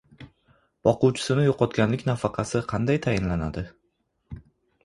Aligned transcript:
Boquvchisini 0.87 1.43
yo`qotganlik 1.49 2.05
nafaqasi 2.09 2.63
qanday 2.73 3.01
tayinlanadi? 3.07 3.65